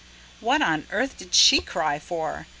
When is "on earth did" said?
0.63-1.35